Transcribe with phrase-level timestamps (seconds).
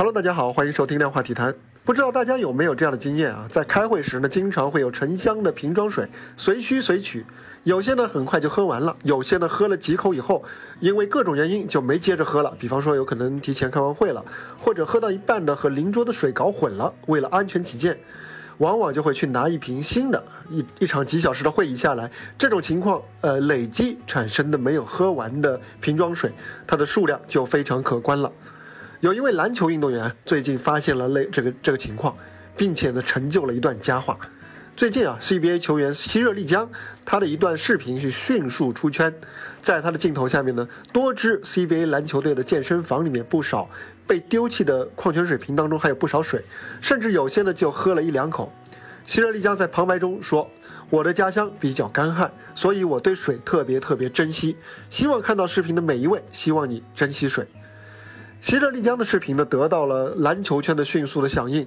[0.00, 1.54] Hello，大家好，欢迎收听量化体坛。
[1.84, 3.46] 不知道大家有没有这样的经验啊？
[3.50, 6.08] 在开会时呢，经常会有沉香的瓶装水，
[6.38, 7.26] 随需随取。
[7.64, 10.42] 有些呢很快就喝完了，有些呢喝了几口以后，
[10.80, 12.56] 因为各种原因就没接着喝了。
[12.58, 14.24] 比方说，有可能提前开完会了，
[14.56, 16.94] 或者喝到一半的和邻桌的水搞混了。
[17.06, 17.98] 为了安全起见，
[18.56, 20.24] 往往就会去拿一瓶新的。
[20.48, 26.32] 一一场几小时的会议下来，这种情况，呃，累积产生的没有喝完的瓶装水，
[26.66, 28.32] 它的数量就非常可观了。
[29.00, 32.14] 有一位篮球运动员最近发现了类这个这个情况，
[32.54, 34.18] 并且呢成就了一段佳话。
[34.76, 36.68] 最近啊，CBA 球员希热丽江，
[37.02, 39.14] 他的一段视频是迅速出圈，
[39.62, 43.70] 在他的镜头下面呢，多支 CBA 篮球队的健身房里面不少
[44.06, 46.44] 被丢弃的矿泉水瓶当中还有不少水，
[46.82, 48.52] 甚至有些呢就喝了一两口。
[49.06, 50.50] 希热丽江在旁白中说
[50.90, 54.58] ：“我的家乡比较干旱，所以我对水特别特别珍惜。
[54.90, 57.46] 希望看到视频的每一位，希望你珍惜水。”
[58.40, 61.66] 希热丽江的视频呢，得到了篮球圈的迅速的响应。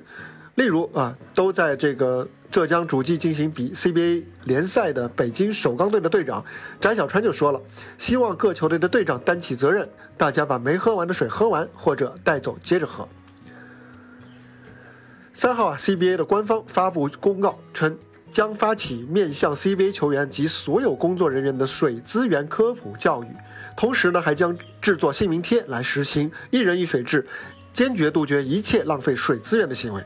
[0.56, 6.46] 例如啊，都在这个浙江诸暨进行比 CBA 联赛的北京首钢队的队长
[6.80, 7.60] 翟小川就说了，
[7.98, 13.08] 希望各球队的队长担起责任，大家把没喝完的水喝完，或者带走接着喝。
[15.34, 17.98] 三号啊，CBA 的官方发布公告称，
[18.34, 23.28] 将发起面向 CBA 球员及所有工作人员的水资源科普教育，
[23.78, 27.28] 同时呢，还将制作姓名贴来实行一人一水制，
[27.74, 30.04] 坚决杜绝一切浪费水资源的行为。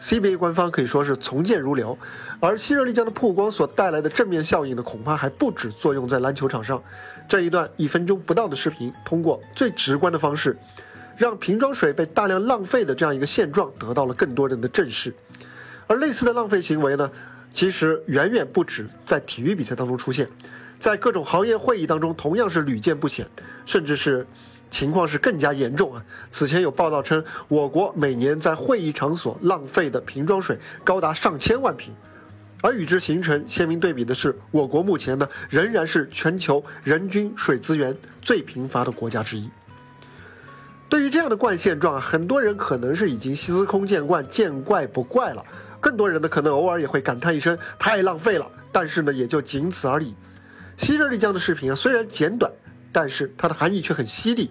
[0.00, 1.98] CBA 官方可以说是从谏如流，
[2.38, 6.80] 而希热力江的曝光所带来的正面效应呢，恐怕还不止作用在篮球场上。
[7.28, 10.56] 这一段一分钟不到的视频，通过最直观的方式，
[11.16, 15.12] 让瓶装水被大量浪费的这样一个现状得到了更多人的正视。
[15.88, 17.10] 而类似的浪费行为呢，
[17.56, 20.28] 其实远远不止在体育比赛当中出现，
[20.78, 23.26] 在各种行业会议当中同样是屡见不鲜，
[23.64, 24.26] 甚至是。
[24.68, 26.04] 情况是更加严重啊！
[26.32, 31.94] 此前有报道称，我国每年在会议场所浪费的瓶装水高达上千万瓶，
[32.62, 39.48] 而与之形成鲜明对比的是，我国目前呢仍然是全球人均水资源最贫乏的国家之一。
[40.88, 45.44] 对于这样的惯现状啊，很多人可能是已经司空见惯、见怪不怪了，
[45.80, 50.14] 更多人呢可能偶尔也会感叹一声“太浪费了”，但是呢也就仅此而已。
[50.76, 52.50] 西热丽江的视频啊，虽然简短。
[52.92, 54.50] 但是它的含义却很犀利，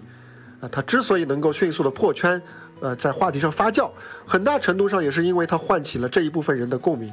[0.60, 2.40] 啊，它之所以能够迅速的破圈，
[2.78, 3.90] 呃，在话题上发酵，
[4.24, 7.12] 很大程度上也是因为它唤起了这一部分人的共鸣。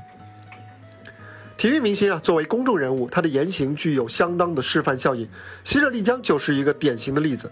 [1.57, 5.27] 体育明星啊，作为公众人物，他的言行具有相当的示范效应。
[5.63, 7.51] 西热丽江就是一个典型的例子，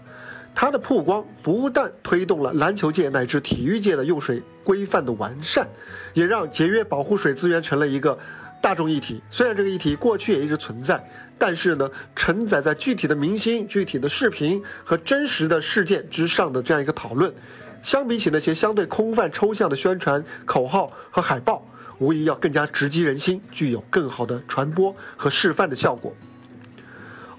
[0.54, 5.68] 他的曝光不但推动了篮球界乃至体育界的用水规范的完善，
[6.14, 8.18] 也让节约保护水资源成了一个
[8.60, 9.22] 大众议题。
[9.30, 11.02] 虽然这个议题过去也一直存在。
[11.38, 17.34] 但是呢，承载在具体的明星、具体的视频和真实的事件之上的这样一个讨论，
[17.82, 21.66] 相比起那些相对空泛抽象的宣传口号和海报，
[21.98, 26.14] 无疑要更加直击人心，具有更好的传播和示范的效果。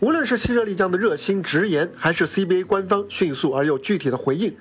[0.04, 4.54] 无论是希热丽江的热心直言，还是 CBA 官方迅速而又具体的回应，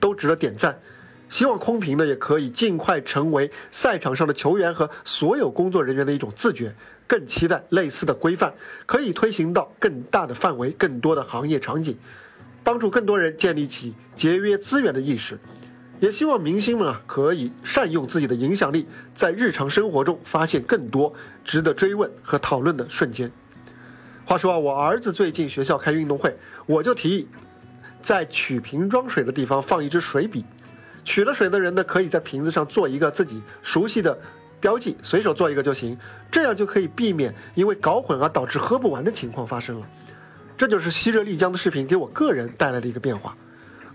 [0.00, 0.80] 都值得点赞。
[1.30, 6.74] 希望空瓶呢也可以尽快成为赛场上的球员和所有工作人员的一种自觉。
[7.06, 8.52] 更期待类似的规范
[8.84, 11.96] 可以推行到更大的范围、更多的行业场景，
[12.62, 15.38] 帮助更多人建立起节约资源的意识。
[16.00, 21.14] 也希望明星们啊可以善用自己的影响力，在日常生活中发现更多
[21.46, 23.32] 值得追问和讨论的瞬间。
[24.24, 27.28] 话说啊，我儿子最近学校开运动会，我就提议
[28.02, 30.44] 在取瓶装水的地方放一支水笔，
[31.04, 34.18] 取了水的人呢可以在瓶子上做一个自己熟悉的。
[34.60, 35.98] 标记随手做一个就行，
[36.30, 39.86] 这样就可以避免因为搞混而导致喝不完的情况发生了。
[40.56, 43.36] 这就是希热丽江的视频给我个人带来的一个变化。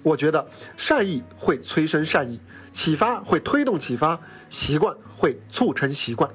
[0.04, 0.46] 我觉得
[0.76, 2.42] 善意会催生善意，
[2.74, 6.30] 启发会推动启发，习惯会促成习惯。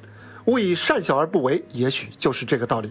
[0.46, 2.90] 勿以善小而不为，也许就是这个道理。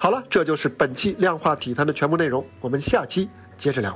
[0.00, 3.92] 好了，这就是本期量化体坛的全部内容，我们下期接着聊。